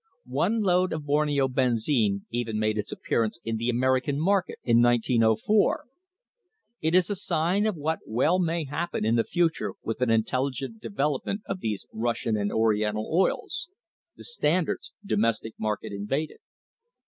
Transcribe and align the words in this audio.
One 0.25 0.61
load 0.63 0.93
of 0.93 1.05
Borneo 1.05 1.47
benzine 1.47 2.25
even 2.31 2.57
made 2.57 2.79
its 2.79 2.91
appearance 2.91 3.39
in 3.43 3.57
the 3.57 3.69
American 3.69 4.19
market 4.19 4.57
in 4.63 4.81
1904. 4.81 5.85
It 6.81 6.95
is 6.95 7.11
a 7.11 7.15
sign 7.15 7.67
of 7.67 7.75
what 7.75 7.99
well 8.07 8.39
may 8.39 8.65
happen 8.65 9.05
in 9.05 9.15
the 9.15 9.23
future 9.23 9.75
with 9.83 10.01
an 10.01 10.09
intelligent 10.09 10.81
development 10.81 11.41
of 11.45 11.59
these 11.59 11.85
Russian 11.93 12.35
and 12.35 12.51
Oriental 12.51 13.11
oils 13.13 13.67
the 14.15 14.23
Standard's 14.23 14.91
domestic 15.05 15.53
market 15.59 15.91
invaded. 15.93 16.39